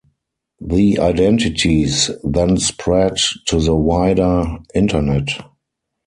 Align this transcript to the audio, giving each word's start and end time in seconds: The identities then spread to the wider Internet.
The 0.61 0.97
identities 0.97 2.09
then 2.23 2.57
spread 2.57 3.17
to 3.45 3.59
the 3.59 3.75
wider 3.75 4.47
Internet. 4.73 5.29